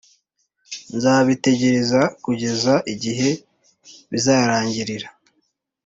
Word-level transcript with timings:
nzabitegereza 0.95 2.01
kugeza 2.23 2.73
igihe 2.93 3.29
bizarangirira 4.11 5.09